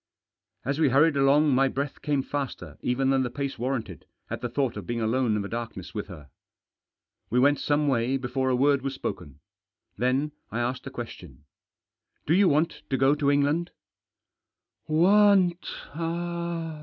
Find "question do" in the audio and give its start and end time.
10.89-12.33